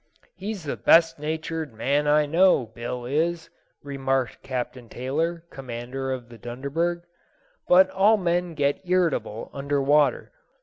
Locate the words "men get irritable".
8.17-9.51